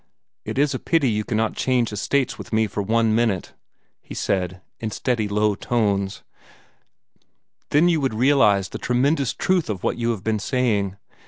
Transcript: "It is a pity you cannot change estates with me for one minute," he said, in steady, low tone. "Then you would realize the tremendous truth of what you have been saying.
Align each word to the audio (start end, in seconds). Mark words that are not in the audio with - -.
"It 0.45 0.57
is 0.57 0.73
a 0.73 0.79
pity 0.79 1.11
you 1.11 1.23
cannot 1.23 1.55
change 1.55 1.93
estates 1.93 2.35
with 2.35 2.51
me 2.51 2.65
for 2.65 2.81
one 2.81 3.13
minute," 3.13 3.53
he 4.01 4.15
said, 4.15 4.59
in 4.79 4.89
steady, 4.89 5.27
low 5.27 5.53
tone. 5.53 6.09
"Then 7.69 7.87
you 7.87 8.01
would 8.01 8.15
realize 8.15 8.69
the 8.69 8.79
tremendous 8.79 9.31
truth 9.35 9.69
of 9.69 9.83
what 9.83 9.99
you 9.99 10.09
have 10.09 10.23
been 10.23 10.39
saying. 10.39 10.95